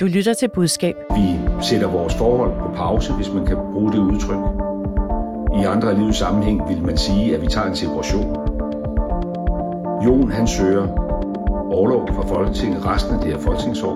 [0.00, 0.96] Du lytter til budskab.
[1.16, 4.38] Vi sætter vores forhold på pause, hvis man kan bruge det udtryk.
[5.60, 8.36] I andre af livets sammenhæng vil man sige, at vi tager en separation.
[10.04, 10.86] Jon han søger
[11.72, 13.94] overlov fra Folketinget resten af det her folketingsår.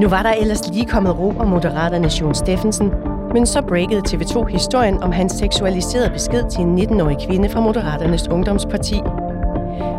[0.00, 2.92] Nu var der ellers lige kommet ro om Moderaternes Jon Steffensen,
[3.32, 8.28] men så breakede TV2 historien om hans seksualiserede besked til en 19-årig kvinde fra Moderaternes
[8.28, 9.00] Ungdomsparti.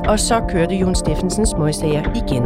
[0.07, 2.43] Og så kørte Jon Steffensens møgsager igen.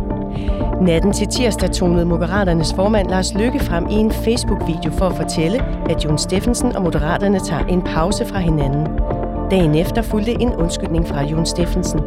[0.82, 5.64] Natten til tirsdag tonede Moderaternes formand Lars Lykke frem i en Facebook-video for at fortælle,
[5.90, 8.88] at Jon Steffensen og Moderaterne tager en pause fra hinanden.
[9.52, 12.00] Dagen efter fulgte en undskyldning fra Jon Steffensen.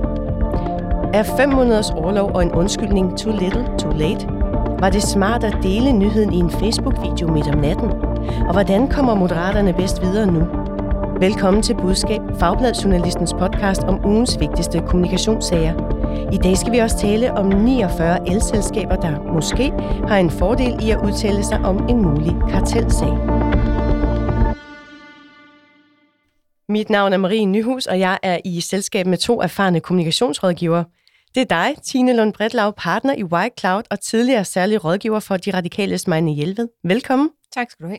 [1.15, 4.29] Er fem måneders overlov og en undskyldning too little, too late?
[4.81, 7.93] Var det smart at dele nyheden i en Facebook-video midt om natten?
[8.47, 10.43] Og hvordan kommer Moderaterne bedst videre nu?
[11.21, 15.92] Velkommen til Budskab, Fagbladjournalistens podcast om ugens vigtigste kommunikationssager.
[16.33, 19.71] I dag skal vi også tale om 49 elselskaber, der måske
[20.09, 23.13] har en fordel i at udtale sig om en mulig kartelsag.
[26.69, 30.85] Mit navn er Marie Nyhus, og jeg er i selskab med to erfarne kommunikationsrådgivere.
[31.35, 35.37] Det er dig, Tine Lund Bredlav, partner i White Cloud og tidligere særlig rådgiver for
[35.37, 36.69] De Radikale Smejne Hjelved.
[36.85, 37.31] Velkommen.
[37.55, 37.99] Tak skal du have.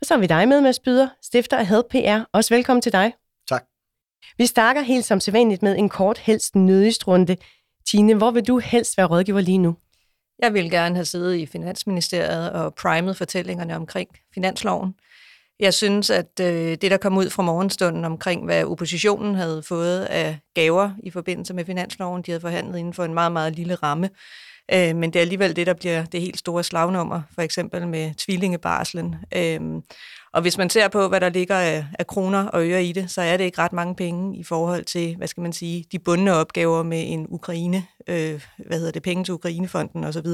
[0.00, 2.20] Og så har vi dig med, Mads Byder, stifter af Help PR.
[2.32, 3.12] Også velkommen til dig.
[4.38, 7.36] Vi starter helt som sædvanligt med en kort, helst nødigst runde.
[7.90, 9.76] Tine, hvor vil du helst være rådgiver lige nu?
[10.42, 14.94] Jeg vil gerne have siddet i Finansministeriet og primet fortællingerne omkring finansloven.
[15.60, 20.04] Jeg synes, at øh, det, der kom ud fra morgenstunden omkring, hvad oppositionen havde fået
[20.04, 23.74] af gaver i forbindelse med finansloven, de havde forhandlet inden for en meget, meget lille
[23.74, 24.10] ramme,
[24.72, 28.14] Øh, men det er alligevel det, der bliver det helt store slagnummer, for eksempel med
[28.14, 29.16] tvillingebarslen.
[29.36, 29.60] Øh,
[30.32, 33.10] og hvis man ser på, hvad der ligger af, af kroner og øre i det,
[33.10, 35.98] så er det ikke ret mange penge i forhold til, hvad skal man sige, de
[35.98, 40.26] bundne opgaver med en Ukraine, øh, hvad hedder det, penge til Ukrainefonden osv.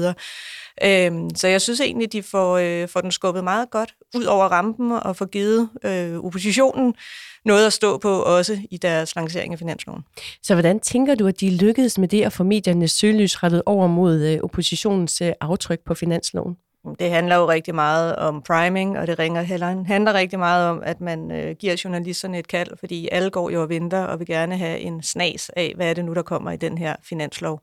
[0.83, 4.45] Øh, så jeg synes egentlig, de får, øh, får den skubbet meget godt ud over
[4.45, 6.95] rampen og får givet øh, oppositionen
[7.45, 10.03] noget at stå på også i deres lancering af finansloven.
[10.43, 13.87] Så hvordan tænker du, at de lykkedes med det at få mediernes søgelys rettet over
[13.87, 16.57] mod øh, oppositionens øh, aftryk på finansloven?
[16.99, 20.81] Det handler jo rigtig meget om priming, og det ringer heller, handler rigtig meget om,
[20.85, 24.27] at man øh, giver journalisterne et kald, fordi alle går jo og venter og vil
[24.27, 27.61] gerne have en snas af, hvad er det nu, der kommer i den her finanslov.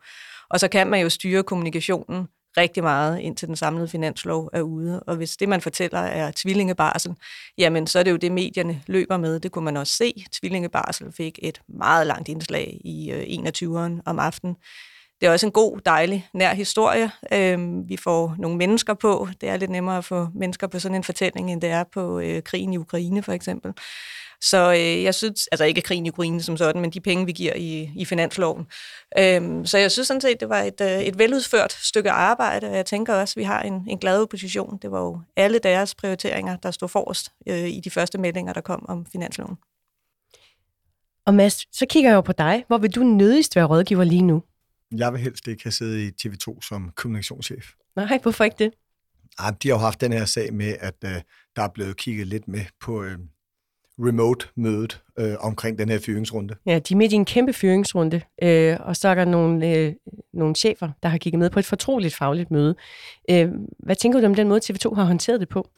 [0.50, 5.02] Og så kan man jo styre kommunikationen rigtig meget, indtil den samlede finanslov er ude.
[5.02, 7.14] Og hvis det, man fortæller, er tvillingebarsel,
[7.58, 9.40] jamen så er det jo det, medierne løber med.
[9.40, 10.24] Det kunne man også se.
[10.32, 14.56] Tvillingebarsel fik et meget langt indslag i øh, 21'eren om aftenen.
[15.20, 17.10] Det er også en god, dejlig, nær historie.
[17.32, 19.28] Øhm, vi får nogle mennesker på.
[19.40, 22.20] Det er lidt nemmere at få mennesker på sådan en fortælling, end det er på
[22.20, 23.72] øh, krigen i Ukraine, for eksempel.
[24.42, 27.32] Så øh, jeg synes, altså ikke krigen i Ukraine som sådan, men de penge, vi
[27.32, 28.66] giver i, i finansloven.
[29.18, 32.76] Øhm, så jeg synes sådan set, det var et, øh, et veludført stykke arbejde, og
[32.76, 34.78] jeg tænker også, at vi har en, en glad opposition.
[34.82, 38.60] Det var jo alle deres prioriteringer, der stod forrest øh, i de første meldinger, der
[38.60, 39.56] kom om finansloven.
[41.26, 42.64] Og Mads, så kigger jeg jo på dig.
[42.66, 44.42] Hvor vil du nødigst være rådgiver lige nu?
[44.96, 47.70] Jeg vil helst ikke have siddet i TV2 som kommunikationschef.
[47.96, 48.72] Nej, hvorfor ikke det?
[49.38, 51.20] Ej, de har jo haft den her sag med, at øh,
[51.56, 53.18] der er blevet kigget lidt med på øh,
[53.98, 56.54] remote-mødet øh, omkring den her fyringsrunde.
[56.66, 59.92] Ja, de er midt i en kæmpe fyringsrunde, øh, og så er der nogle, øh,
[60.32, 62.74] nogle chefer, der har kigget med på et fortroligt fagligt møde.
[63.30, 63.48] Øh,
[63.78, 65.68] hvad tænker du om den måde, TV2 har håndteret det på?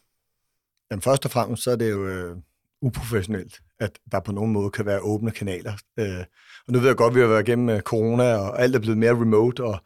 [0.91, 2.37] Jamen, først og fremmest så er det jo øh,
[2.83, 5.73] uprofessionelt, at der på nogen måde kan være åbne kanaler.
[5.99, 6.25] Øh,
[6.67, 8.81] og nu ved jeg godt, at vi har været igennem øh, corona, og alt er
[8.81, 9.79] blevet mere remote, og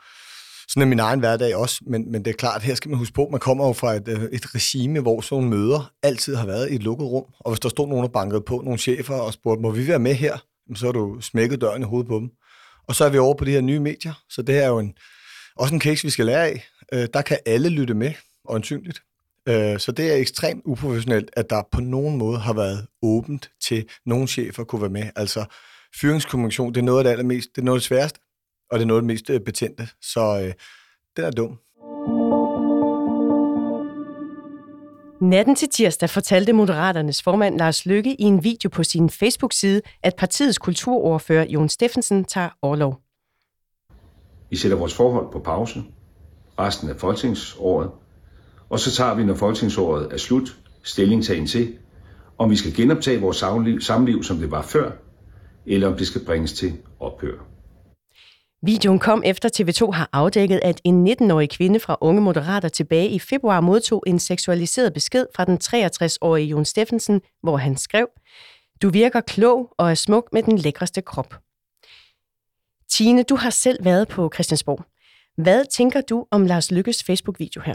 [0.68, 3.14] sådan er min egen hverdag også, men, men det er klart, her skal man huske
[3.14, 6.34] på, at man kommer jo fra et, øh, et regime, hvor sådan nogle møder altid
[6.34, 8.78] har været i et lukket rum, og hvis der stod nogen, og bankede på, nogle
[8.78, 10.38] chefer, og spurgte, må vi være med her?
[10.74, 12.30] Så har du smækket døren i hovedet på dem.
[12.88, 14.78] Og så er vi over på de her nye medier, så det her er jo
[14.78, 14.94] en,
[15.56, 16.68] også en case, vi skal lære af.
[16.92, 18.12] Øh, der kan alle lytte med,
[18.48, 19.02] åndsynligt.
[19.48, 23.88] Øh, så det er ekstremt uprofessionelt, at der på nogen måde har været åbent til,
[24.06, 25.10] nogle chefer kunne være med.
[25.16, 25.44] Altså,
[26.00, 28.20] fyringskommunikation, det er noget af det allermest, det er noget af det sværeste,
[28.70, 29.88] og det er noget af det mest øh, betændte.
[30.02, 30.52] Så øh,
[31.16, 31.58] den er dum.
[35.20, 40.16] Natten til tirsdag fortalte Moderaternes formand Lars Lykke i en video på sin Facebook-side, at
[40.16, 43.00] partiets kulturordfører Jon Steffensen tager overlov.
[44.50, 45.84] Vi sætter vores forhold på pause
[46.58, 47.90] resten af folketingsåret,
[48.70, 51.74] og så tager vi, når folketingsåret er slut, stillingtagen til,
[52.38, 53.36] om vi skal genoptage vores
[53.80, 54.90] samliv, som det var før,
[55.66, 57.44] eller om det skal bringes til ophør.
[58.62, 63.18] Videoen kom efter TV2 har afdækket, at en 19-årig kvinde fra Unge Moderater tilbage i
[63.18, 68.08] februar modtog en seksualiseret besked fra den 63-årige Jon Steffensen, hvor han skrev,
[68.82, 71.34] Du virker klog og er smuk med den lækreste krop.
[72.90, 74.84] Tine, du har selv været på Christiansborg.
[75.36, 77.74] Hvad tænker du om Lars Lykkes Facebook-video her?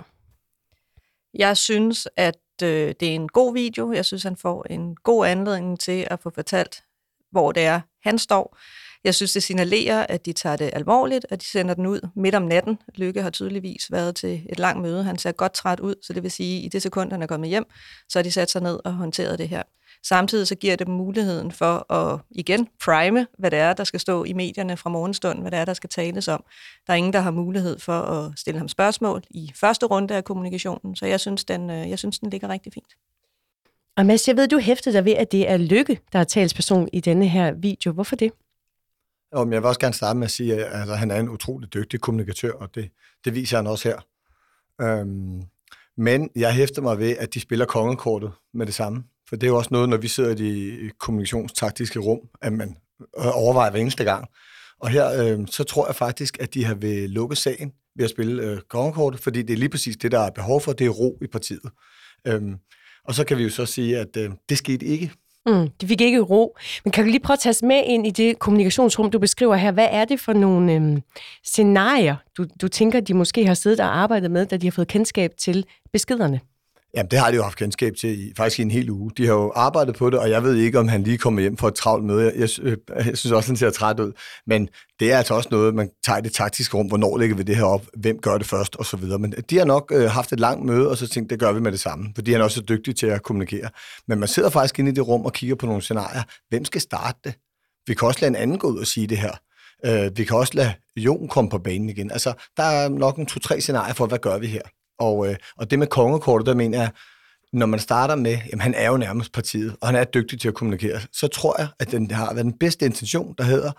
[1.34, 3.94] Jeg synes, at øh, det er en god video.
[3.94, 6.84] Jeg synes, han får en god anledning til at få fortalt,
[7.32, 8.58] hvor det er, han står.
[9.04, 12.36] Jeg synes, det signalerer, at de tager det alvorligt, at de sender den ud midt
[12.36, 12.78] om natten.
[12.96, 15.04] Lykke har tydeligvis været til et langt møde.
[15.04, 17.28] Han ser godt træt ud, så det vil sige, at i det sekund, han er
[17.28, 17.66] kommet hjem,
[18.10, 19.64] så har de sat sig ned og håndteret det her.
[20.04, 24.00] Samtidig så giver det dem muligheden for at igen prime, hvad det er, der skal
[24.00, 26.44] stå i medierne fra morgenstunden, hvad det er, der skal tales om.
[26.88, 30.24] Der er ingen, der har mulighed for at stille ham spørgsmål i første runde af
[30.24, 32.94] kommunikationen, så jeg synes, den, øh, jeg synes, den ligger rigtig fint.
[33.98, 36.90] Og Mads, jeg ved, du hæftede dig ved, at det er Lykke, der er talsperson
[36.94, 37.92] i denne her video.
[37.92, 38.32] Hvorfor det?
[39.34, 41.30] Jo, men jeg vil også gerne starte med at sige, at altså, han er en
[41.30, 42.90] utrolig dygtig kommunikatør, og det,
[43.26, 44.00] det viser han også her.
[44.82, 45.42] Øhm,
[45.98, 49.04] men jeg hæfter mig ved, at de spiller kongekortet med det samme.
[49.30, 52.78] For det er jo også noget, når vi sidder i de kommunikationstaktiske rum, at man
[53.00, 54.28] øh, overvejer hver eneste gang.
[54.80, 58.12] Og her, øh, så tror jeg faktisk, at de har vil lukke sagen ved at
[58.12, 60.90] spille øh, kongekortet, fordi det er lige præcis det, der er behov for, det er
[60.90, 61.72] ro i partiet.
[62.28, 62.56] Øhm,
[63.06, 65.12] og så kan vi jo så sige, at øh, det skete ikke.
[65.46, 66.58] Mm, de fik ikke ro.
[66.84, 69.56] Men kan du lige prøve at tage os med ind i det kommunikationsrum, du beskriver
[69.56, 69.72] her?
[69.72, 71.02] Hvad er det for nogle øhm,
[71.44, 74.88] scenarier, du, du tænker, de måske har siddet og arbejdet med, da de har fået
[74.88, 76.40] kendskab til beskederne?
[76.96, 79.12] Jamen, det har de jo haft kendskab til i, faktisk i en hel uge.
[79.18, 81.58] De har jo arbejdet på det, og jeg ved ikke, om han lige kommer hjem
[81.58, 82.24] for et travlt møde.
[82.24, 84.12] Jeg, jeg, øh, jeg synes også, han ser træt ud.
[84.48, 84.70] Men
[85.00, 86.88] det er altså også noget, man tager i det taktiske rum.
[86.88, 87.86] Hvornår lægger vi det her op?
[87.98, 88.76] Hvem gør det først?
[88.76, 89.20] Og så videre.
[89.20, 91.60] Men de har nok øh, haft et langt møde, og så tænkt, det gør vi
[91.60, 92.12] med det samme.
[92.16, 93.70] Fordi han er også så dygtig til at kommunikere.
[94.08, 96.24] Men man sidder faktisk inde i det rum og kigger på nogle scenarier.
[96.50, 97.34] Hvem skal starte det?
[97.88, 99.32] Vi kan også lade en anden gå ud og sige det her.
[99.86, 102.12] Øh, vi kan også lade Jon komme på banen igen.
[102.12, 104.62] Altså, der er nok en to-tre scenarier for, hvad gør vi her?
[105.04, 106.92] Og, øh, og det med kongekortet, der mener jeg,
[107.54, 110.48] når man starter med, jamen han er jo nærmest partiet, og han er dygtig til
[110.48, 113.72] at kommunikere, så tror jeg, at den har været den bedste intention, der hedder,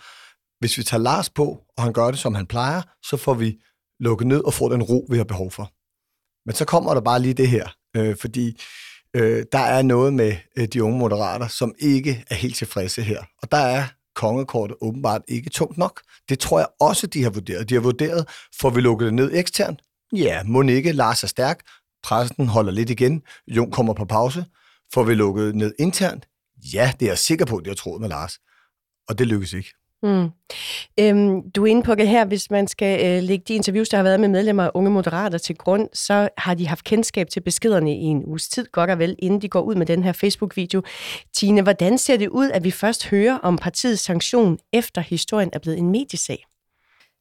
[0.60, 3.58] hvis vi tager Lars på, og han gør det, som han plejer, så får vi
[4.00, 5.72] lukket ned og får den ro, vi har behov for.
[6.46, 8.62] Men så kommer der bare lige det her, øh, fordi
[9.16, 13.22] øh, der er noget med øh, de unge moderater, som ikke er helt tilfredse her.
[13.42, 13.84] Og der er
[14.14, 16.00] kongekortet åbenbart ikke tungt nok.
[16.28, 17.68] Det tror jeg også, de har vurderet.
[17.68, 18.28] De har vurderet,
[18.60, 19.80] får vi lukket det ned eksternt?
[20.12, 20.92] Ja, må ikke.
[20.92, 21.60] Lars er stærk.
[22.02, 23.22] Pressen holder lidt igen.
[23.48, 24.44] Jon kommer på pause.
[24.94, 26.28] Får vi lukket ned internt?
[26.74, 28.38] Ja, det er jeg sikker på, det har troet med Lars.
[29.08, 29.74] Og det lykkes ikke.
[30.02, 30.30] Mm.
[31.00, 33.96] Øhm, du er inde på det her, hvis man skal øh, lægge de interviews, der
[33.96, 37.40] har været med medlemmer af Unge Moderater til grund, så har de haft kendskab til
[37.40, 40.12] beskederne i en uges tid, godt og vel, inden de går ud med den her
[40.12, 40.82] Facebook-video.
[41.34, 45.58] Tine, hvordan ser det ud, at vi først hører om partiets sanktion, efter historien er
[45.58, 46.44] blevet en mediesag?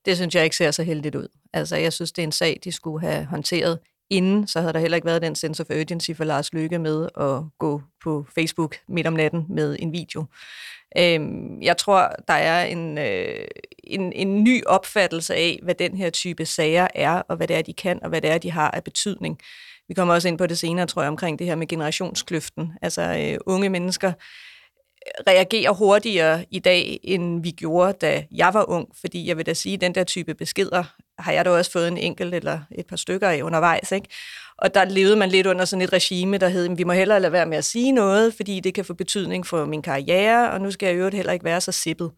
[0.06, 1.28] Det synes jeg ikke ser så heldigt ud.
[1.54, 3.80] Altså, jeg synes, det er en sag, de skulle have håndteret
[4.10, 7.10] inden, så havde der heller ikke været den sense of urgency for Lars Lykke med
[7.18, 10.26] at gå på Facebook midt om natten med en video.
[10.98, 13.48] Øhm, jeg tror, der er en, øh,
[13.84, 17.62] en, en ny opfattelse af, hvad den her type sager er, og hvad det er,
[17.62, 19.40] de kan, og hvad det er, de har af betydning.
[19.88, 22.72] Vi kommer også ind på det senere, tror jeg, omkring det her med generationskløften.
[22.82, 24.14] Altså øh, unge mennesker
[25.28, 28.88] reagerer hurtigere i dag, end vi gjorde, da jeg var ung.
[29.02, 30.84] Fordi jeg vil da sige, at den der type beskeder
[31.20, 33.92] har jeg da også fået en enkelt eller et par stykker af undervejs.
[33.92, 34.08] Ikke?
[34.58, 37.32] Og der levede man lidt under sådan et regime, der hed, vi må hellere lade
[37.32, 40.72] være med at sige noget, fordi det kan få betydning for min karriere, og nu
[40.72, 42.12] skal jeg jo heller ikke være så sippet.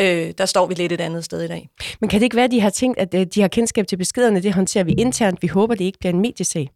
[0.00, 1.68] Øh, der står vi lidt et andet sted i dag.
[2.00, 3.96] Men kan det ikke være, at de har tænkt, at øh, de har kendskab til
[3.96, 6.70] beskederne, det håndterer vi internt, vi håber, det ikke bliver en mediesag?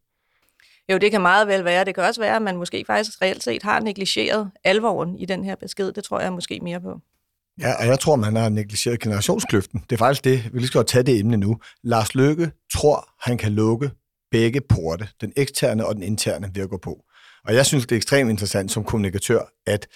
[0.92, 1.84] Jo, det kan meget vel være.
[1.84, 5.44] Det kan også være, at man måske faktisk reelt set har negligeret alvoren i den
[5.44, 5.92] her besked.
[5.92, 7.00] Det tror jeg måske mere på.
[7.60, 9.80] Ja, og jeg tror, man har negligeret generationskløften.
[9.90, 11.58] Det er faktisk det, vi lige skal tage det emne nu.
[11.82, 13.90] Lars Løkke tror, han kan lukke
[14.30, 17.04] begge porte, den eksterne og den interne, ved at gå på.
[17.44, 19.86] Og jeg synes, det er ekstremt interessant som kommunikatør, at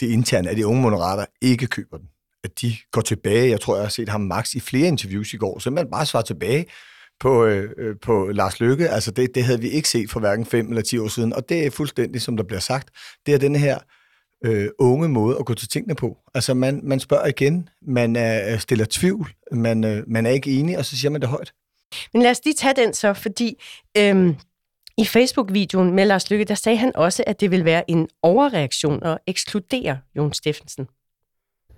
[0.00, 2.06] det interne af de unge moderater ikke køber den.
[2.44, 3.50] At de går tilbage.
[3.50, 6.06] Jeg tror, jeg har set ham max i flere interviews i går, så man bare
[6.06, 6.66] svarer tilbage
[7.22, 8.88] på, øh, øh, på Lars Løkke.
[8.88, 11.48] Altså det, det havde vi ikke set for hverken fem eller ti år siden, og
[11.48, 12.88] det er fuldstændig, som der bliver sagt.
[13.26, 13.78] Det er den her
[14.44, 16.16] øh, unge måde at gå til tingene på.
[16.34, 20.78] Altså man, man spørger igen, man er, stiller tvivl, man, øh, man er ikke enig,
[20.78, 21.52] og så siger man det højt.
[22.12, 23.62] Men lad os lige tage den så, fordi
[23.98, 24.34] øhm,
[24.98, 29.02] i Facebook-videoen med Lars Lykke, der sagde han også, at det vil være en overreaktion
[29.02, 30.86] at ekskludere Jon Steffensen.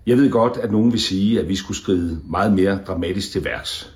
[0.07, 3.43] Jeg ved godt, at nogen vil sige, at vi skulle skride meget mere dramatisk til
[3.43, 3.94] værks.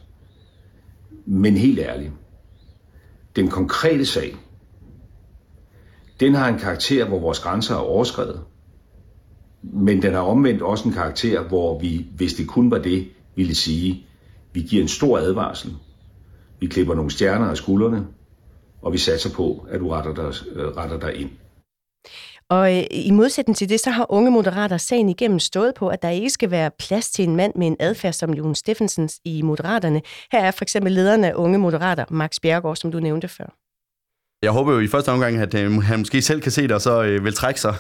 [1.32, 2.12] Men helt ærligt,
[3.36, 4.36] den konkrete sag,
[6.20, 8.42] den har en karakter, hvor vores grænser er overskrevet.
[9.62, 13.56] Men den har omvendt også en karakter, hvor vi, hvis det kun var det, ville
[13.56, 14.06] sige,
[14.54, 15.76] vi giver en stor advarsel.
[16.60, 18.08] Vi klipper nogle stjerner af skuldrene,
[18.82, 21.30] og vi satser på, at du retter dig, øh, retter dig ind.
[22.50, 26.02] Og øh, i modsætning til det, så har unge moderater sagen igennem stået på, at
[26.02, 29.42] der ikke skal være plads til en mand med en adfærd som Jon Steffensens i
[29.42, 30.02] Moderaterne.
[30.32, 33.56] Her er for eksempel lederen af unge moderater, Max Bjergård, som du nævnte før.
[34.44, 36.82] Jeg håber jo i første omgang, at øh, han måske selv kan se det, og
[36.82, 37.76] så øh, vil trække sig.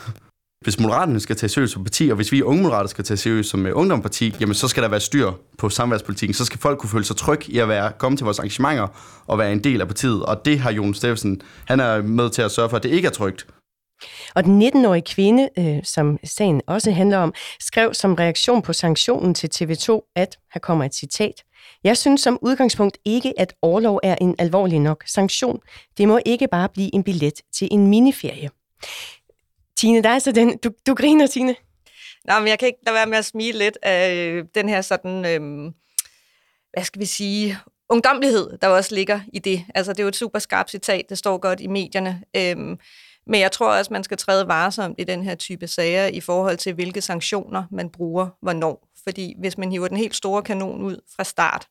[0.64, 3.50] Hvis Moderaterne skal tage seriøst som parti, og hvis vi unge moderater skal tage seriøst
[3.50, 6.34] som øh, ungdomsparti, jamen så skal der være styr på samværspolitikken.
[6.34, 8.88] Så skal folk kunne føle sig tryg i at være, komme til vores arrangementer
[9.28, 10.26] og være en del af partiet.
[10.26, 13.08] Og det har Jon Steffensen, han er med til at sørge for, at det ikke
[13.08, 13.48] er trygt.
[14.36, 19.34] Og den 19-årige kvinde, øh, som sagen også handler om, skrev som reaktion på sanktionen
[19.34, 21.44] til TV2, at, her kommer et citat,
[21.84, 25.60] jeg synes som udgangspunkt ikke, at overlov er en alvorlig nok sanktion.
[25.98, 28.50] Det må ikke bare blive en billet til en miniferie.
[29.78, 30.58] Tine, der er så den...
[30.58, 31.56] Du, du griner, Tine.
[32.26, 34.82] Nej, men jeg kan ikke lade være med at smile lidt af øh, den her
[34.82, 35.26] sådan...
[35.26, 35.72] Øh,
[36.74, 37.58] hvad skal vi sige,
[37.90, 39.66] ungdomlighed, der også ligger i det.
[39.76, 42.24] Altså, det er jo et super skarpt citat, det står godt i medierne.
[42.36, 42.78] Øh,
[43.28, 46.58] men jeg tror også, man skal træde varsomt i den her type sager i forhold
[46.58, 48.88] til, hvilke sanktioner man bruger, hvornår.
[49.04, 51.68] Fordi hvis man hiver den helt store kanon ud fra start,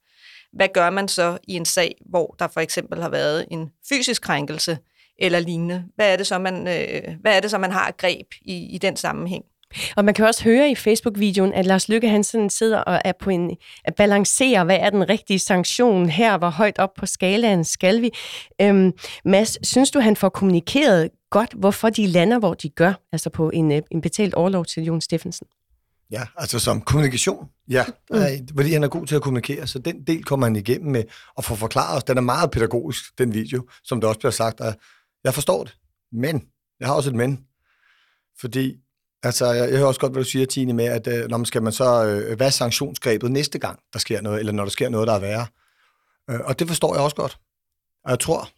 [0.52, 4.22] hvad gør man så i en sag, hvor der for eksempel har været en fysisk
[4.22, 4.78] krænkelse
[5.18, 5.84] eller lignende?
[5.94, 8.78] Hvad er det så, man, øh, hvad er det så, man har greb i, i
[8.78, 9.44] den sammenhæng?
[9.96, 13.30] Og man kan også høre i Facebook-videoen, at Lars Lykke Hansen sidder og er på
[13.30, 18.02] en, at balancere, hvad er den rigtige sanktion her, hvor højt op på skalaen skal
[18.02, 18.10] vi.
[18.60, 18.92] Øhm,
[19.24, 23.50] Mads, synes du, han får kommunikeret godt, hvorfor de lander, hvor de gør, altså på
[23.50, 25.46] en, øh, en betalt overlov til Jon Steffensen?
[26.10, 27.84] Ja, altså som kommunikation, ja.
[28.10, 28.18] Mm.
[28.56, 31.04] Fordi han er god til at kommunikere, så den del kommer han igennem med
[31.38, 32.04] at få forklaret os.
[32.04, 34.60] Den er meget pædagogisk, den video, som det også bliver sagt.
[35.24, 35.76] Jeg forstår det,
[36.12, 36.42] men,
[36.80, 37.44] jeg har også et men.
[38.40, 38.76] Fordi,
[39.22, 41.46] altså, jeg, jeg hører også godt, hvad du siger, Tine, med, at øh, når man
[41.46, 44.70] skal man så, øh, hvad er sanktionsgrebet næste gang, der sker noget, eller når der
[44.70, 45.46] sker noget, der er værre?
[46.30, 47.38] Øh, og det forstår jeg også godt.
[48.04, 48.48] Og jeg tror,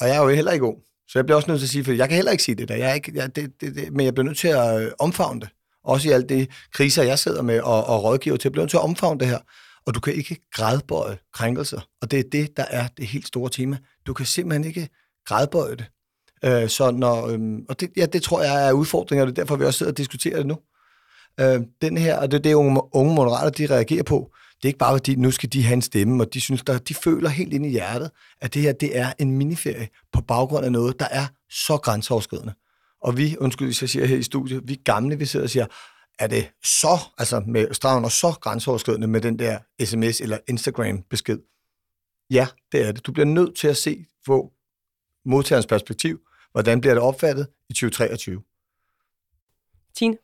[0.00, 1.84] og jeg er jo heller ikke ung, så jeg bliver også nødt til at sige,
[1.84, 3.92] for jeg kan heller ikke sige det der, jeg er ikke, jeg, det, det, det,
[3.92, 5.48] men jeg bliver nødt til at øh, omfavne det.
[5.84, 8.70] Også i alt det kriser, jeg sidder med og, og rådgiver til, jeg bliver nødt
[8.70, 9.38] til at omfavne det her.
[9.86, 11.80] Og du kan ikke grædbøje krænkelser.
[12.02, 13.78] Og det er det, der er det helt store tema.
[14.06, 14.88] Du kan simpelthen ikke
[15.26, 15.84] grædbøje det.
[16.44, 19.42] Øh, så når, øh, og det, ja, det tror jeg er udfordringer, og det er
[19.42, 20.58] derfor, vi også sidder og diskuterer det nu.
[21.40, 24.32] Øh, den her, og det er det, unge, unge moderater, de reagerer på.
[24.56, 26.78] Det er ikke bare, fordi nu skal de have en stemme, og de synes, der,
[26.78, 30.64] de føler helt ind i hjertet, at det her, det er en miniferie på baggrund
[30.64, 32.52] af noget, der er så grænseoverskridende.
[33.02, 35.66] Og vi, undskyld, hvis jeg siger her i studiet, vi gamle, vi sidder og siger,
[36.18, 41.02] er det så, altså med straven og så grænseoverskridende med den der sms eller Instagram
[41.10, 41.38] besked?
[42.30, 43.06] Ja, det er det.
[43.06, 44.52] Du bliver nødt til at se på
[45.24, 46.18] modtagerens perspektiv,
[46.52, 48.42] hvordan bliver det opfattet i 2023.
[49.94, 50.16] Tine?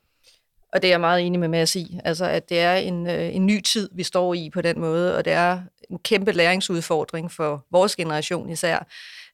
[0.73, 1.99] Og det er jeg meget enig med Mads i.
[2.03, 5.17] Altså, at det er en, øh, en ny tid, vi står i på den måde,
[5.17, 8.87] og det er en kæmpe læringsudfordring for vores generation især.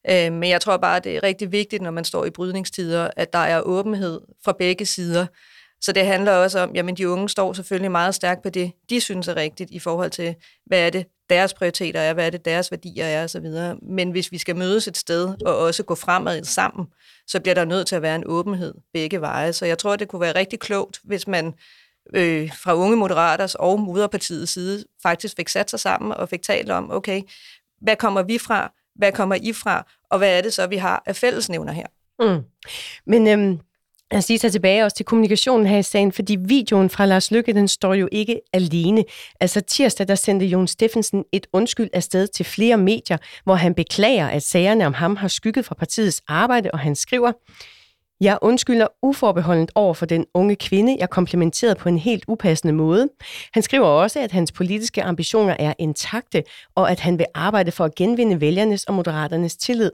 [0.09, 3.09] Øh, men jeg tror bare, at det er rigtig vigtigt, når man står i brydningstider,
[3.15, 5.25] at der er åbenhed fra begge sider.
[5.81, 9.01] Så det handler også om, jamen de unge står selvfølgelig meget stærkt på det, de
[9.01, 12.45] synes er rigtigt i forhold til, hvad er det, deres prioriteter er, hvad er det,
[12.45, 13.45] deres værdier er osv.
[13.81, 16.87] Men hvis vi skal mødes et sted og også gå fremad sammen,
[17.27, 19.53] så bliver der nødt til at være en åbenhed begge veje.
[19.53, 21.53] Så jeg tror, det kunne være rigtig klogt, hvis man
[22.15, 26.69] øh, fra unge moderaters og moderpartiets side faktisk fik sat sig sammen og fik talt
[26.69, 27.21] om, okay,
[27.81, 31.03] hvad kommer vi fra, hvad kommer I fra, og hvad er det så, vi har
[31.05, 31.87] af fællesnævner her?
[32.19, 32.43] Mm.
[33.05, 33.59] Men øhm,
[34.11, 37.53] at sige sig tilbage også til kommunikationen her i sagen, fordi videoen fra Lars Lykke,
[37.53, 39.03] den står jo ikke alene.
[39.39, 44.27] Altså tirsdag, der sendte Jon Steffensen et undskyld afsted til flere medier, hvor han beklager,
[44.27, 47.31] at sagerne om ham har skygget fra partiets arbejde, og han skriver,
[48.21, 53.09] jeg undskylder uforbeholdent over for den unge kvinde, jeg komplimenterede på en helt upassende måde.
[53.53, 56.43] Han skriver også, at hans politiske ambitioner er intakte,
[56.75, 59.91] og at han vil arbejde for at genvinde vælgernes og moderaternes tillid.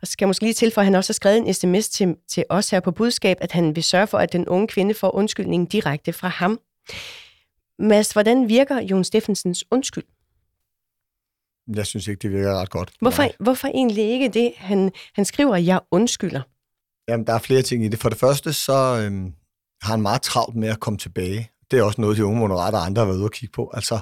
[0.00, 2.16] Og så skal jeg måske lige tilføje, at han også har skrevet en sms til,
[2.28, 5.14] til os her på budskab, at han vil sørge for, at den unge kvinde får
[5.14, 6.60] undskyldningen direkte fra ham.
[7.78, 10.04] Mads, hvordan virker Jon Steffensens undskyld?
[11.76, 12.92] Jeg synes ikke, det virker ret godt.
[13.00, 14.52] Hvorfor, hvorfor egentlig ikke det?
[14.56, 16.42] Han, han skriver, at jeg undskylder.
[17.08, 17.98] Jamen, der er flere ting i det.
[17.98, 19.32] For det første, så øhm,
[19.82, 21.50] har han meget travlt med at komme tilbage.
[21.70, 23.70] Det er også noget, de unge moderater og andre har været ude og kigge på.
[23.74, 24.00] Altså,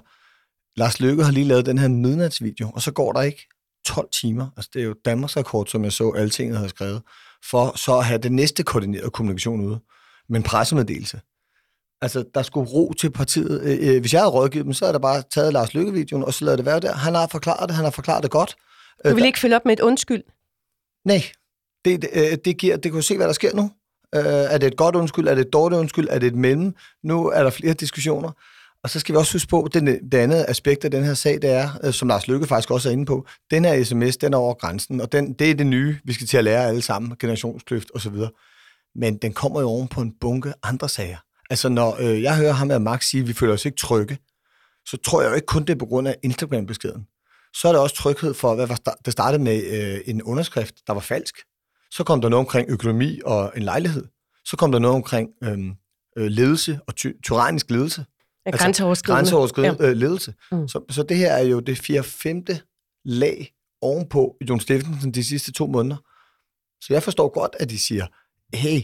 [0.77, 3.49] Lars Løkke har lige lavet den her midnatsvideo, og så går der ikke
[3.89, 4.47] 12 timer.
[4.57, 7.03] Altså, det er jo Danmarks rekord, som jeg så, alle tingene havde skrevet,
[7.51, 9.81] for så at have det næste koordinerede kommunikation ude.
[10.29, 11.21] Men pressemeddelelse.
[12.03, 13.63] Altså, der skulle ro til partiet.
[13.63, 16.35] Øh, øh, hvis jeg havde rådgivet dem, så havde der bare taget Lars Løkke-videoen, og
[16.35, 16.95] så lavet det være der.
[16.95, 18.57] Han har forklaret det, han har forklaret det godt.
[19.05, 20.23] Du vil ikke følge op med et undskyld?
[21.05, 21.23] Nej,
[21.85, 23.71] det, det, det, giver, det kan se, hvad der sker nu.
[24.13, 25.29] Er det et godt undskyld?
[25.29, 26.09] Er det et dårligt undskyld?
[26.11, 26.75] Er det et mellem?
[27.03, 28.33] Nu er der flere diskussioner.
[28.85, 31.15] Og så skal vi også huske på, at den, det andet aspekt af den her
[31.15, 34.17] sag, det er, øh, som Lars Lykke faktisk også er inde på, den her sms,
[34.17, 36.67] den er over grænsen, og den, det er det nye, vi skal til at lære
[36.69, 38.17] alle sammen, generationskløft osv.
[38.95, 41.19] men den kommer jo oven på en bunke andre sager.
[41.51, 44.19] Altså, når øh, jeg hører ham og Max sige, at vi føler os ikke trygge,
[44.87, 47.07] så tror jeg jo ikke kun det er på grund af Instagram-beskeden.
[47.55, 50.93] Så er der også tryghed for, hvad var det startede med øh, en underskrift, der
[50.93, 51.35] var falsk.
[51.91, 54.05] Så kom der noget omkring økonomi og en lejlighed.
[54.45, 55.73] Så kom der noget omkring øhm,
[56.19, 58.05] øh, ledelse og ty- tyrannisk ledelse.
[58.49, 59.17] Ja, altså, grænseoverskridende.
[59.17, 59.91] Grænseoverskridende ja.
[59.91, 60.35] øh, ledelse.
[60.53, 60.69] Mm.
[60.69, 63.03] Så, så det her er jo det 4-5.
[63.05, 65.97] lag ovenpå Jon Steffensen de sidste to måneder.
[66.81, 68.07] Så jeg forstår godt, at de siger,
[68.55, 68.81] hey,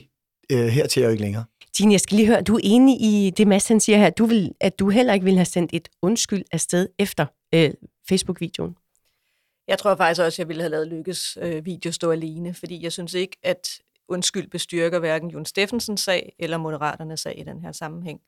[0.52, 1.44] øh, her til jeg ikke længere.
[1.76, 4.26] Tine, jeg skal lige høre, du er enig i det, Mads han siger her, du
[4.26, 7.71] vil, at du heller ikke ville have sendt et undskyld afsted efter øh,
[8.09, 8.76] Facebook-videoen?
[9.68, 12.83] Jeg tror faktisk også, at jeg ville have lavet Lykkes øh, video stå alene, fordi
[12.83, 13.68] jeg synes ikke, at
[14.09, 18.21] undskyld bestyrker hverken Jon Steffensens sag eller Moderaternes sag i den her sammenhæng.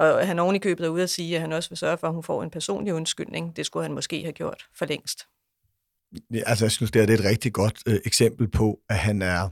[0.00, 2.06] Og han oven i købet er ude at sige, at han også vil sørge for,
[2.06, 3.56] at hun får en personlig undskyldning.
[3.56, 5.26] Det skulle han måske have gjort for længst.
[6.34, 9.48] Ja, altså, jeg synes, det er et rigtig godt øh, eksempel på, at han er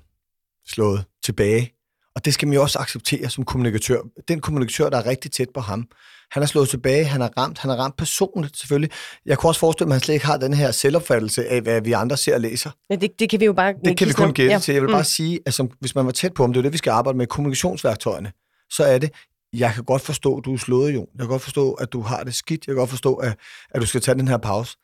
[0.66, 1.72] slået tilbage.
[2.14, 4.00] Og det skal man jo også acceptere som kommunikatør.
[4.28, 5.88] Den kommunikatør, der er rigtig tæt på ham,
[6.32, 8.90] han er slået tilbage, han har ramt, han har ramt personligt selvfølgelig.
[9.26, 11.80] Jeg kunne også forestille mig, at han slet ikke har den her selvopfattelse af, hvad
[11.80, 12.70] vi andre ser og læser.
[12.90, 14.58] Ja, det, det kan vi jo bare Det kan vi kun gætte ja.
[14.58, 14.72] til.
[14.72, 14.94] Jeg vil mm.
[14.94, 16.90] bare sige, at som, hvis man var tæt på ham, det er det, vi skal
[16.90, 18.32] arbejde med, kommunikationsværktøjerne,
[18.70, 19.10] så er det,
[19.52, 21.06] jeg kan godt forstå, at du er slået, Jon.
[21.12, 22.66] Jeg kan godt forstå, at du har det skidt.
[22.66, 23.38] Jeg kan godt forstå, at,
[23.70, 24.78] at du skal tage den her pause.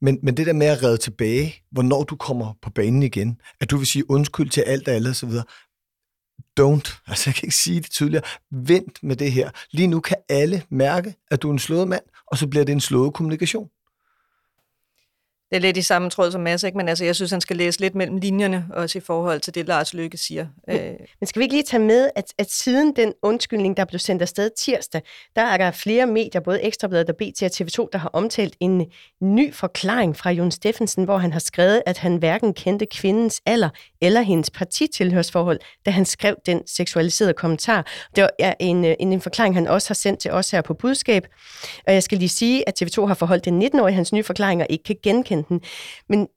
[0.00, 3.70] Men, men det der med at redde tilbage, hvornår du kommer på banen igen, at
[3.70, 5.30] du vil sige undskyld til alt og alle osv.,
[6.60, 7.02] don't.
[7.06, 8.24] Altså, jeg kan ikke sige det tydeligere.
[8.50, 9.50] Vent med det her.
[9.70, 12.72] Lige nu kan alle mærke, at du er en slået mand, og så bliver det
[12.72, 13.68] en slået kommunikation
[15.50, 16.76] det er lidt i samme tråd som Mads, ikke?
[16.78, 19.66] men altså, jeg synes, han skal læse lidt mellem linjerne, også i forhold til det,
[19.66, 20.46] Lars Lykke siger.
[20.66, 20.92] Men, øh.
[21.20, 24.22] men skal vi ikke lige tage med, at, at siden den undskyldning, der blev sendt
[24.22, 25.02] afsted tirsdag,
[25.36, 28.86] der er der flere medier, både Ekstrabladet og BT og TV2, der har omtalt en
[29.22, 33.68] ny forklaring fra Jon Steffensen, hvor han har skrevet, at han hverken kendte kvindens alder
[34.00, 37.86] eller hendes partitilhørsforhold, da han skrev den seksualiserede kommentar.
[38.16, 41.26] Det er en, en, en forklaring, han også har sendt til os her på budskab.
[41.86, 44.84] Og jeg skal lige sige, at TV2 har forholdt den 19-årige hans nye forklaringer ikke
[44.84, 45.60] kan genkende weekenden.
[46.08, 46.28] Men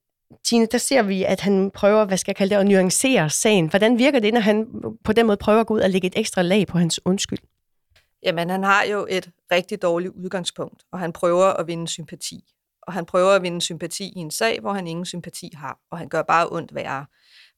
[0.44, 3.68] Tine, der ser vi, at han prøver, hvad skal jeg kalde det, at nuancere sagen.
[3.68, 4.68] Hvordan virker det, når han
[5.04, 7.40] på den måde prøver at gå ud og lægge et ekstra lag på hans undskyld?
[8.24, 12.44] Jamen, han har jo et rigtig dårligt udgangspunkt, og han prøver at vinde sympati.
[12.82, 15.98] Og han prøver at vinde sympati i en sag, hvor han ingen sympati har, og
[15.98, 17.06] han gør bare ondt værre.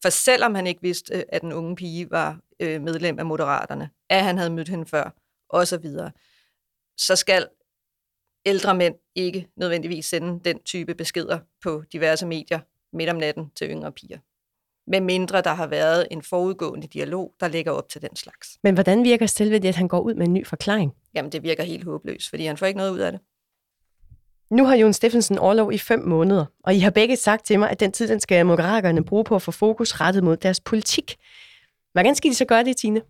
[0.02, 3.90] For selvom han ikke vidste, øh, at den unge pige var øh, medlem af Moderaterne,
[4.10, 5.10] at han havde mødt hende før,
[5.50, 6.12] og så videre,
[6.98, 7.48] så skal
[8.46, 12.60] ældre mænd ikke nødvendigvis sende den type beskeder på diverse medier
[12.94, 14.18] midt om natten til yngre piger.
[14.88, 18.58] Med mindre der har været en forudgående dialog, der ligger op til den slags.
[18.64, 20.94] Men hvordan virker selve det, at han går ud med en ny forklaring?
[21.16, 23.22] Jamen, det virker helt håbløst, fordi han får ikke noget ud af det.
[24.50, 27.70] Nu har Jon Steffensen overlov i fem måneder, og I har begge sagt til mig,
[27.70, 31.16] at den tid, den skal moderaterne bruge på at få fokus rettet mod deres politik.
[31.92, 33.02] Hvordan skal de så gøre det, Tine?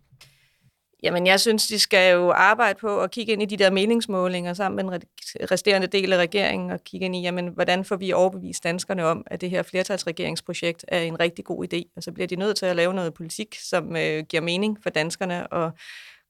[1.03, 4.53] Jamen, jeg synes, de skal jo arbejde på at kigge ind i de der meningsmålinger
[4.53, 5.07] sammen med den
[5.51, 9.23] resterende del af regeringen og kigge ind i, jamen, hvordan får vi overbevist danskerne om,
[9.27, 11.93] at det her flertalsregeringsprojekt er en rigtig god idé.
[11.95, 14.89] Og så bliver de nødt til at lave noget politik, som øh, giver mening for
[14.89, 15.71] danskerne og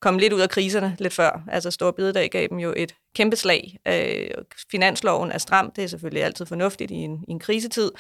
[0.02, 1.44] komme lidt ud af kriserne lidt før.
[1.52, 3.78] Altså Stor Bededag gav dem jo et kæmpe slag.
[3.88, 4.28] Øh,
[4.72, 7.92] finansloven er stram, det er selvfølgelig altid fornuftigt i en, i en krisetid.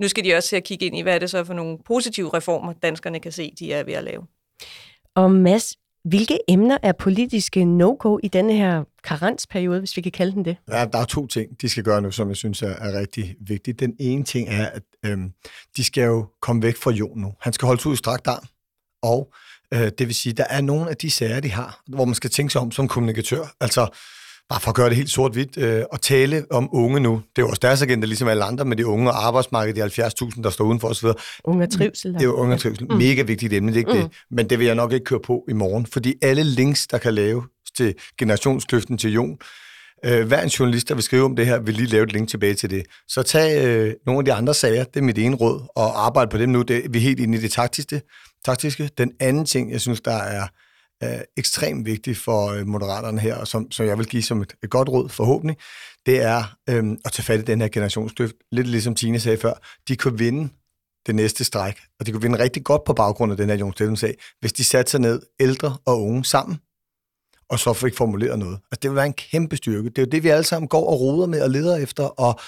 [0.00, 1.78] Nu skal de også se at kigge ind i, hvad er det så for nogle
[1.84, 4.26] positive reformer, danskerne kan se, de er ved at lave.
[5.14, 10.32] Og Mads, hvilke emner er politiske no-go i denne her karensperiode, hvis vi kan kalde
[10.32, 10.56] den det?
[10.68, 13.36] Ja, der er to ting, de skal gøre nu, som jeg synes er, er rigtig
[13.40, 13.80] vigtigt.
[13.80, 15.32] Den ene ting er, at øhm,
[15.76, 17.32] de skal jo komme væk fra Jon nu.
[17.40, 18.46] Han skal holdes ud i strakt arm,
[19.02, 19.32] og
[19.74, 22.30] øh, det vil sige, der er nogle af de sager, de har, hvor man skal
[22.30, 23.54] tænke sig om som kommunikatør.
[23.60, 23.86] Altså,
[24.48, 27.22] bare for at gøre det helt sort-hvidt, øh, og tale om unge nu.
[27.36, 30.04] Det er jo også deres agenda, ligesom alle andre, med de unge og arbejdsmarkedet, de
[30.04, 31.08] 70.000, der står udenfor osv.
[31.44, 32.12] Unge og trivsel.
[32.12, 32.86] Det er jo unge og trivsel.
[32.90, 32.96] Mm.
[32.96, 34.08] Mega vigtigt emne, det er ikke mm.
[34.08, 34.12] det.
[34.30, 37.14] Men det vil jeg nok ikke køre på i morgen, fordi alle links, der kan
[37.14, 37.42] lave
[37.76, 39.38] til generationskløften til Jon,
[40.04, 42.28] øh, hver en journalist, der vil skrive om det her, vil lige lave et link
[42.28, 42.82] tilbage til det.
[43.08, 46.30] Så tag øh, nogle af de andre sager, det er mit ene råd, og arbejde
[46.30, 46.62] på dem nu.
[46.62, 48.02] Det, vi er helt inde i det taktiske.
[48.44, 48.90] taktiske.
[48.98, 50.46] Den anden ting, jeg synes, der er
[51.00, 54.54] er ekstremt vigtigt for øh, moderaterne her, og som, som jeg vil give som et,
[54.62, 55.56] et godt råd forhåbentlig,
[56.06, 58.34] det er øh, at tage fat i den her generationskløft.
[58.52, 59.52] Lidt ligesom Tine sagde før,
[59.88, 60.48] de kunne vinde
[61.06, 63.72] det næste stræk, og de kunne vinde rigtig godt på baggrund af den her Jon
[63.72, 66.58] Steffens sag, hvis de satte sig ned, ældre og unge sammen,
[67.48, 68.54] og så fik formuleret noget.
[68.54, 69.88] Altså, det vil være en kæmpe styrke.
[69.88, 72.40] Det er jo det, vi alle sammen går og roder med og leder efter, og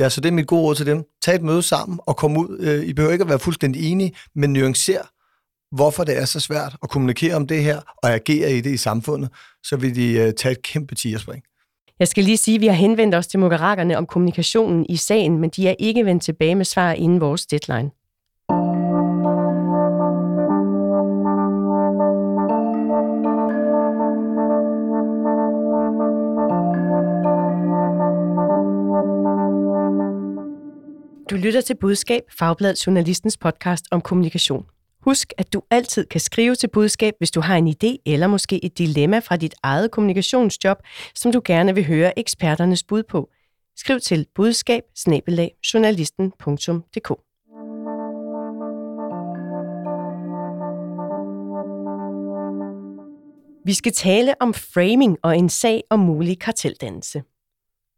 [0.00, 1.04] ja, så det er mit gode råd til dem.
[1.22, 2.58] Tag et møde sammen og kom ud.
[2.60, 5.02] Øh, I behøver ikke at være fuldstændig enige, men nuancer
[5.76, 8.76] hvorfor det er så svært at kommunikere om det her og agere i det i
[8.76, 9.30] samfundet,
[9.62, 11.42] så vil de øh, tage et kæmpe tigerspring.
[11.98, 15.38] Jeg skal lige sige, at vi har henvendt os til Mokarakerne om kommunikationen i sagen,
[15.38, 17.90] men de er ikke vendt tilbage med svar inden vores deadline.
[31.30, 34.66] Du lytter til Budskab, Fagblad Journalistens podcast om kommunikation.
[35.06, 38.64] Husk, at du altid kan skrive til budskab, hvis du har en idé eller måske
[38.64, 40.78] et dilemma fra dit eget kommunikationsjob,
[41.14, 43.28] som du gerne vil høre eksperternes bud på.
[43.76, 44.82] Skriv til budskab
[53.64, 57.22] Vi skal tale om framing og en sag om mulig karteldannelse.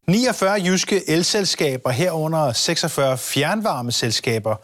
[0.08, 4.56] 49 jyske elselskaber herunder 46 fjernvarmeselskaber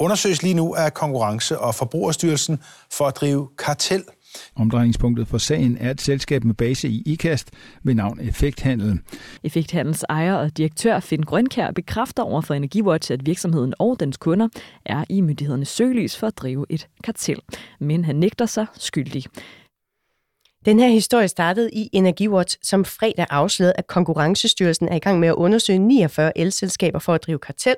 [0.00, 2.58] undersøges lige nu af Konkurrence- og Forbrugerstyrelsen
[2.92, 4.04] for at drive kartel.
[4.56, 7.50] Omdrejningspunktet for sagen er et selskab med base i IKAST
[7.82, 9.00] ved navn Effekthandel.
[9.44, 14.48] Effekthandels ejer og direktør Finn Grønkær bekræfter over for Energiwatch, at virksomheden og dens kunder
[14.86, 17.40] er i myndighedernes søgelys for at drive et kartel.
[17.80, 19.24] Men han nægter sig skyldig.
[20.64, 25.28] Den her historie startede i Energiwatch, som fredag afslørede, at Konkurrencestyrelsen er i gang med
[25.28, 27.76] at undersøge 49 elselskaber for at drive kartel.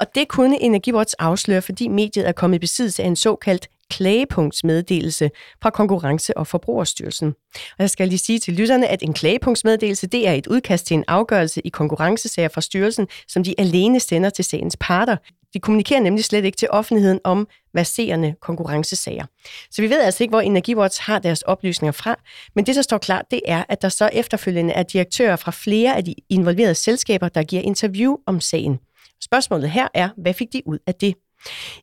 [0.00, 5.30] Og det kunne Energiwatch afsløre, fordi mediet er kommet i besiddelse af en såkaldt klagepunktsmeddelelse
[5.62, 7.34] fra Konkurrence- og Forbrugerstyrelsen.
[7.54, 10.94] Og jeg skal lige sige til lytterne, at en klagepunktsmeddelelse det er et udkast til
[10.94, 15.16] en afgørelse i konkurrencesager fra styrelsen, som de alene sender til sagens parter.
[15.54, 19.26] De kommunikerer nemlig slet ikke til offentligheden om verserende konkurrencesager.
[19.70, 22.16] Så vi ved altså ikke, hvor Energiwatch har deres oplysninger fra,
[22.54, 25.96] men det, der står klart, det er, at der så efterfølgende er direktører fra flere
[25.96, 28.78] af de involverede selskaber, der giver interview om sagen.
[29.24, 31.14] Spørgsmålet her er, hvad fik de ud af det?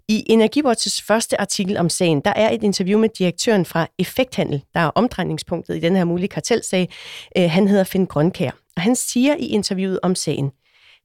[0.08, 4.80] I Energiwatches første artikel om sagen, der er et interview med direktøren fra Effekthandel, der
[4.80, 6.89] er omdrejningspunktet i den her mulige kartelsag.
[7.38, 10.52] Øh, han hedder Finn Grønkær, og han siger i interviewet om sagen,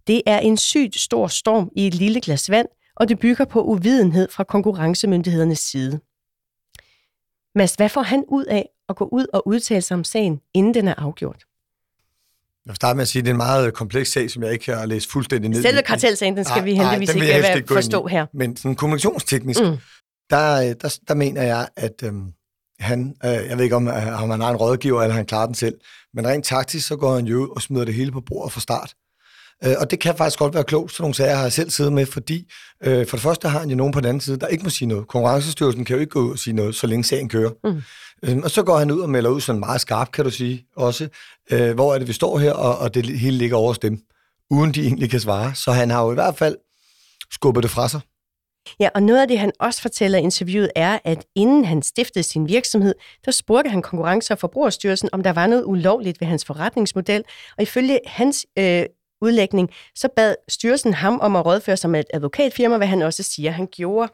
[0.06, 3.62] det er en sygt stor storm i et lille glas vand, og det bygger på
[3.62, 6.00] uvidenhed fra konkurrencemyndighedernes side.
[7.54, 10.74] Mads, hvad får han ud af at gå ud og udtale sig om sagen, inden
[10.74, 11.44] den er afgjort?
[12.66, 14.52] Jeg vil starte med at sige, at det er en meget kompleks sag, som jeg
[14.52, 17.74] ikke har læst fuldstændig ned Selve kartelsagen, den skal nej, vi heldigvis nej, ikke, ikke
[17.74, 18.26] forstå her.
[18.34, 19.76] Men sådan kommunikationsteknisk, mm.
[20.30, 22.32] der, der, der mener jeg, at øhm,
[22.80, 25.46] han, øh, jeg ved ikke om, øh, om han har en rådgiver, eller han klarer
[25.46, 25.74] den selv,
[26.14, 28.94] men rent taktisk, så går han jo og smider det hele på bordet fra start.
[29.64, 31.92] Øh, og det kan faktisk godt være klogt, så nogle sager har jeg selv siddet
[31.92, 32.52] med, fordi
[32.84, 34.70] øh, for det første har han jo nogen på den anden side, der ikke må
[34.70, 35.08] sige noget.
[35.08, 37.50] Konkurrencestyrelsen kan jo ikke gå ud og sige noget, så længe sagen kører.
[37.64, 37.82] Mm.
[38.22, 40.66] Øh, og så går han ud og melder ud sådan meget skarpt, kan du sige,
[40.76, 41.08] også.
[41.50, 43.98] Øh, hvor er det, vi står her, og, og det hele ligger over dem,
[44.50, 45.54] uden de egentlig kan svare.
[45.54, 46.56] Så han har jo i hvert fald
[47.30, 48.00] skubbet det fra sig.
[48.80, 52.22] Ja, og noget af det, han også fortæller i interviewet, er, at inden han stiftede
[52.22, 56.44] sin virksomhed, der spurgte han Konkurrence- og Forbrugerstyrelsen, om der var noget ulovligt ved hans
[56.44, 57.24] forretningsmodel.
[57.56, 58.84] Og ifølge hans øh,
[59.22, 63.22] udlægning, så bad styrelsen ham om at rådføre sig med et advokatfirma, hvad han også
[63.22, 64.12] siger, han gjorde.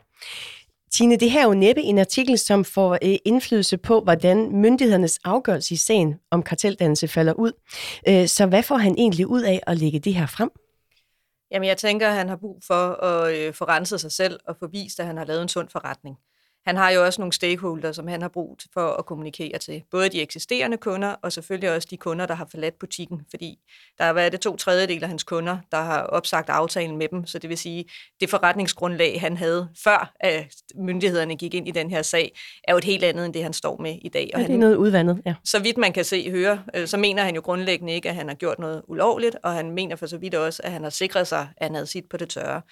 [0.92, 5.18] Tine, det her er jo næppe en artikel, som får øh, indflydelse på, hvordan myndighedernes
[5.24, 7.52] afgørelse i sagen om karteldannelse falder ud.
[8.08, 10.50] Øh, så hvad får han egentlig ud af at lægge det her frem?
[11.50, 14.56] Jamen, jeg tænker, at han har brug for at øh, få renset sig selv og
[14.58, 16.16] få vist, at han har lavet en sund forretning
[16.66, 19.82] han har jo også nogle stakeholders, som han har brug for at kommunikere til.
[19.90, 23.20] Både de eksisterende kunder, og selvfølgelig også de kunder, der har forladt butikken.
[23.30, 23.58] Fordi
[23.98, 27.26] der har været det to tredjedel af hans kunder, der har opsagt aftalen med dem.
[27.26, 27.84] Så det vil sige,
[28.20, 32.78] det forretningsgrundlag, han havde før, at myndighederne gik ind i den her sag, er jo
[32.78, 34.30] et helt andet end det, han står med i dag.
[34.34, 35.34] Og ja, det er noget udvandet, ja.
[35.44, 38.28] Så vidt man kan se høre, øh, så mener han jo grundlæggende ikke, at han
[38.28, 41.26] har gjort noget ulovligt, og han mener for så vidt også, at han har sikret
[41.26, 42.62] sig, at han havde sit på det tørre.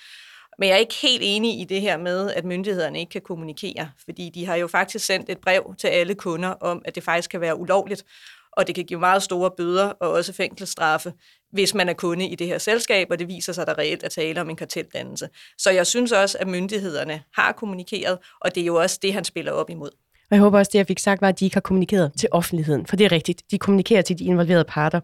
[0.58, 3.90] Men jeg er ikke helt enig i det her med, at myndighederne ikke kan kommunikere,
[4.04, 7.30] fordi de har jo faktisk sendt et brev til alle kunder om, at det faktisk
[7.30, 8.04] kan være ulovligt,
[8.52, 11.12] og det kan give meget store bøder og også fængselsstraffe,
[11.52, 14.02] hvis man er kunde i det her selskab, og det viser sig, at der reelt
[14.02, 15.28] er tale om en karteldannelse.
[15.58, 19.24] Så jeg synes også, at myndighederne har kommunikeret, og det er jo også det, han
[19.24, 19.90] spiller op imod.
[20.30, 22.28] Og jeg håber også, det jeg fik sagt, var, at de ikke har kommunikeret til
[22.32, 23.42] offentligheden, for det er rigtigt.
[23.50, 25.00] De kommunikerer til de involverede parter.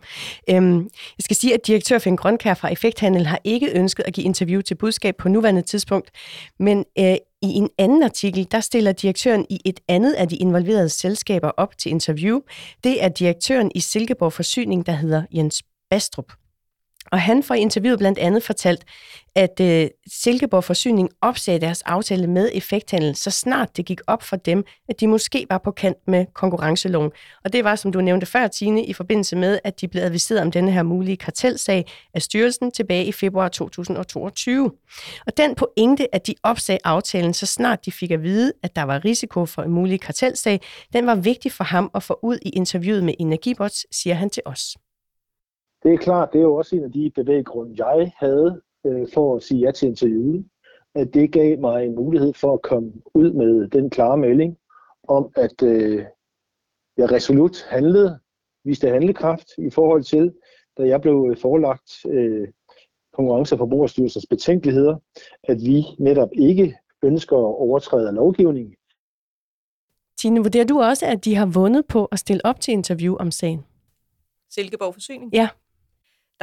[0.51, 0.79] Øhm,
[1.19, 4.61] jeg skal sige, at direktør Finn Grønkær fra Effekthandel har ikke ønsket at give interview
[4.61, 6.11] til budskab på nuværende tidspunkt,
[6.59, 10.89] men øh, i en anden artikel, der stiller direktøren i et andet af de involverede
[10.89, 12.41] selskaber op til interview.
[12.85, 16.33] Det er direktøren i Silkeborg Forsyning, der hedder Jens Bastrup.
[17.15, 18.85] Og han får i interviewet blandt andet fortalt,
[19.35, 24.37] at øh, Silkeborg Forsyning opsagde deres aftale med effekthandel, så snart det gik op for
[24.37, 27.11] dem, at de måske var på kant med konkurrenceloven.
[27.45, 30.41] Og det var, som du nævnte før, Tine, i forbindelse med, at de blev adviseret
[30.41, 34.73] om denne her mulige kartelsag af styrelsen tilbage i februar 2022.
[35.27, 38.83] Og den pointe, at de opsagde aftalen, så snart de fik at vide, at der
[38.83, 40.61] var risiko for en mulig kartelsag,
[40.93, 44.43] den var vigtig for ham at få ud i interviewet med Energibots, siger han til
[44.47, 44.77] os.
[45.85, 49.37] Det er klart, det er jo også en af de bevæggrunde, jeg havde øh, for
[49.37, 50.47] at sige ja til interviewet.
[50.95, 54.59] At det gav mig en mulighed for at komme ud med den klare melding
[55.09, 56.05] om, at øh,
[56.97, 58.19] jeg resolut handlede,
[58.65, 60.33] viste handlekraft i forhold til,
[60.79, 62.49] da jeg blev forelagt øh,
[63.13, 64.97] Konkurrence- og Forbrugerstyrelsens betænkeligheder,
[65.43, 68.75] at vi netop ikke ønsker at overtræde lovgivningen.
[70.19, 73.31] Tine, vurderer du også, at de har vundet på at stille op til interview om
[73.31, 73.65] sagen?
[74.51, 75.35] Silkeborg Forsyning?
[75.35, 75.49] Ja.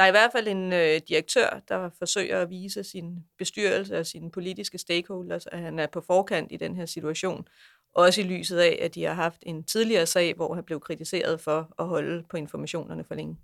[0.02, 4.06] Der er i hvert fald en øh, direktør, der forsøger at vise sin bestyrelse og
[4.06, 7.48] sine politiske stakeholders, at han er på forkant i den her situation.
[7.94, 11.40] Også i lyset af, at de har haft en tidligere sag, hvor han blev kritiseret
[11.40, 13.36] for at holde på informationerne for længe.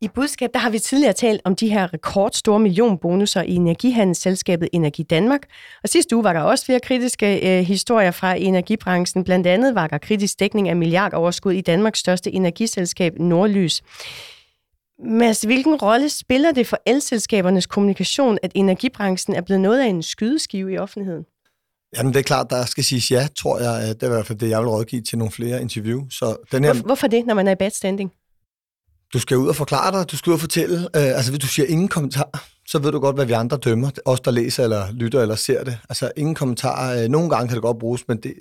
[0.00, 5.02] I budskab, der har vi tidligere talt om de her rekordstore millionbonusser i energihandelsselskabet Energi
[5.02, 5.42] Danmark.
[5.82, 9.24] Og sidste uge var der også flere kritiske øh, historier fra energibranchen.
[9.24, 13.82] Blandt andet var der kritisk dækning af milliardoverskud i Danmarks største energiselskab Nordlys.
[14.98, 20.02] Mads, hvilken rolle spiller det for elselskabernes kommunikation, at energibranchen er blevet noget af en
[20.02, 21.24] skydeskive i offentligheden?
[21.96, 23.94] Jamen, det er klart, der skal siges ja, tror jeg.
[23.94, 26.08] Det er i hvert fald det, jeg vil rådgive til nogle flere interview.
[26.10, 28.12] Så den her, Hvor, hvorfor det, når man er i bad standing?
[29.14, 30.78] du skal ud og forklare dig, du skal ud og fortælle.
[30.78, 33.90] Øh, altså, hvis du siger ingen kommentar, så ved du godt, hvad vi andre dømmer.
[34.04, 35.78] Os, der læser eller lytter eller ser det.
[35.88, 36.94] Altså, ingen kommentar.
[36.94, 38.34] Øh, nogle gange kan det godt bruges, men det,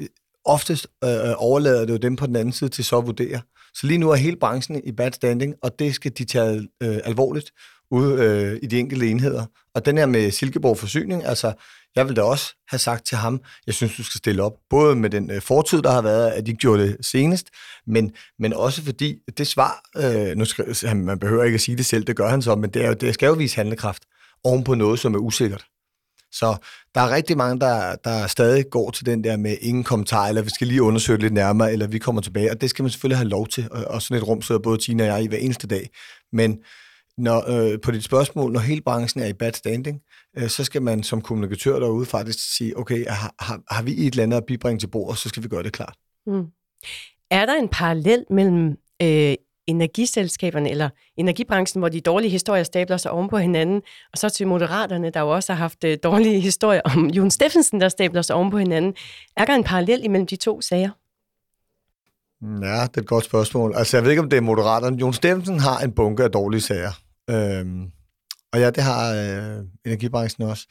[0.46, 3.42] oftest øh, overlader det jo dem på den anden side til så at vurdere.
[3.76, 7.00] Så lige nu er hele branchen i bad standing, og det skal de tage øh,
[7.04, 7.52] alvorligt
[7.92, 9.46] ude øh, i de enkelte enheder.
[9.76, 11.54] Og den her med Silkeborg Forsyning, altså,
[11.96, 14.54] jeg vil da også have sagt til ham, jeg synes, du skal stille op.
[14.70, 17.48] Både med den øh, fortid, der har været, at de gjorde det senest,
[17.88, 21.86] men, men også fordi det svar, øh, nu skal, man behøver ikke at sige det
[21.86, 24.04] selv, det gør han så, men det, er jo, det skal jo vise handlekraft
[24.44, 25.66] oven på noget, som er usikkert.
[26.34, 26.56] Så
[26.96, 30.42] der er rigtig mange, der, der stadig går til den der med ingen kommentar, eller
[30.42, 32.90] vi skal lige undersøge det lidt nærmere, eller vi kommer tilbage, og det skal man
[32.90, 35.28] selvfølgelig have lov til, og, og sådan et rum sidder både Tina og jeg i
[35.28, 35.90] hver eneste dag.
[36.32, 36.60] Men
[37.18, 40.02] når, øh, på dit spørgsmål, når hele branchen er i bad standing,
[40.38, 44.12] øh, så skal man som kommunikatør derude faktisk sige, okay, har, har, har vi et
[44.12, 45.96] eller andet at bibringe til bordet, så skal vi gøre det klart.
[46.28, 46.46] Mm.
[47.32, 48.68] Er der en parallel mellem
[49.02, 49.36] øh,
[49.68, 54.48] energiselskaberne eller energibranchen, hvor de dårlige historier stabler sig oven på hinanden, og så til
[54.48, 58.36] moderaterne, der jo også har haft øh, dårlige historier om Jon Steffensen, der stabler sig
[58.36, 58.94] oven på hinanden.
[59.38, 60.90] Er der en parallel imellem de to sager?
[62.42, 63.74] Mm, ja, det er et godt spørgsmål.
[63.76, 64.98] Altså, jeg ved ikke, om det er moderaterne.
[64.98, 66.92] Jon Steffensen har en bunke af dårlige sager.
[67.30, 67.92] Øhm,
[68.54, 70.68] og ja, det har øh, energibranchen også.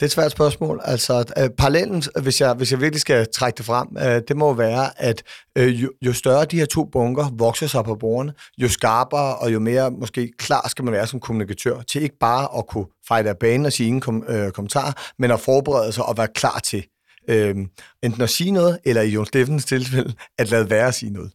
[0.00, 0.80] Det er et svært spørgsmål.
[0.84, 4.52] Altså, øh, parallellen, hvis jeg, hvis jeg virkelig skal trække det frem, øh, det må
[4.52, 5.22] være, at
[5.58, 9.52] øh, jo, jo større de her to bunker vokser sig på bordene, jo skarpere og
[9.52, 13.28] jo mere måske klar skal man være som kommunikatør til ikke bare at kunne fejle
[13.28, 16.58] af banen og sige ingen kom, øh, kommentar, men at forberede sig og være klar
[16.58, 16.84] til
[17.28, 17.56] øh,
[18.02, 21.32] enten at sige noget, eller i Jon Steffens tilfælde, at lade være at sige noget.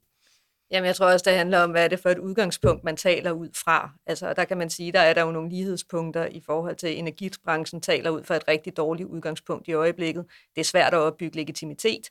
[0.74, 3.32] Jamen, jeg tror også, det handler om, hvad er det for et udgangspunkt, man taler
[3.32, 3.92] ud fra.
[4.06, 6.98] Altså, der kan man sige, der er der jo nogle lighedspunkter i forhold til, at
[6.98, 10.26] energibranchen taler ud fra et rigtig dårligt udgangspunkt i øjeblikket.
[10.56, 12.10] Det er svært at opbygge legitimitet.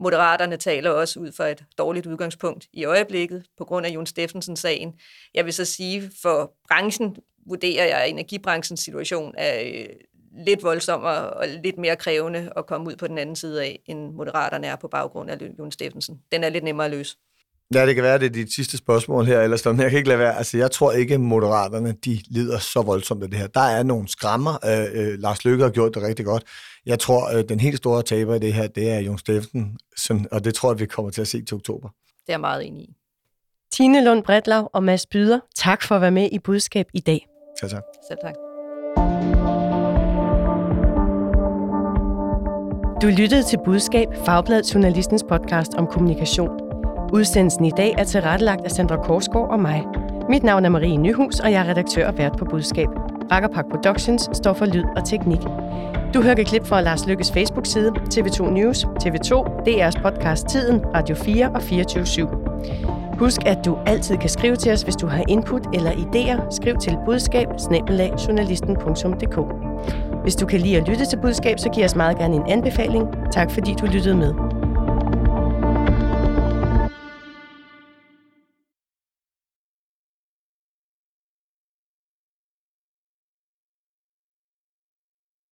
[0.00, 4.94] Moderaterne taler også ud fra et dårligt udgangspunkt i øjeblikket, på grund af Jon Steffensen-sagen.
[5.34, 9.86] Jeg vil så sige, for branchen vurderer jeg, at energibranchens situation er øh,
[10.46, 14.12] lidt voldsommere og lidt mere krævende at komme ud på den anden side af, end
[14.12, 16.22] moderaterne er på baggrund af Jon Steffensen.
[16.32, 17.16] Den er lidt nemmere at løse.
[17.74, 20.08] Ja, det kan være, det er dit sidste spørgsmål her, ellers men jeg kan ikke
[20.08, 20.36] lade være.
[20.36, 23.46] Altså, jeg tror ikke, at moderaterne, de lider så voldsomt af det her.
[23.46, 24.58] Der er nogle skrammer.
[24.64, 26.44] Øh, øh, Lars Løkke har gjort det rigtig godt.
[26.86, 30.26] Jeg tror, øh, den helt store taber i det her, det er Jon Steffensen, som,
[30.32, 31.88] og det tror jeg, vi kommer til at se til oktober.
[31.88, 32.94] Det er jeg meget enig i.
[33.72, 37.26] Tine Lund Bredlav og Mads Byder, tak for at være med i budskab i dag.
[37.60, 37.82] Tak, tak.
[38.08, 38.34] Selv tak.
[43.02, 46.71] Du lyttede til Budskab, Fagbladet Journalistens podcast om kommunikation.
[47.12, 49.84] Udsendelsen i dag er tilrettelagt af Sandra Korsgaard og mig.
[50.28, 52.88] Mit navn er Marie Nyhus, og jeg er redaktør og vært på Budskab.
[53.32, 55.40] Rakkerpak Productions står for lyd og teknik.
[56.14, 59.32] Du hørte et klip fra Lars Lykkes Facebook-side, TV2 News, TV2,
[59.68, 63.18] DR's podcast Tiden, Radio 4 og 24 /7.
[63.18, 66.50] Husk, at du altid kan skrive til os, hvis du har input eller idéer.
[66.50, 67.48] Skriv til budskab
[70.22, 73.06] Hvis du kan lide at lytte til budskab, så giv os meget gerne en anbefaling.
[73.32, 74.51] Tak fordi du lyttede med.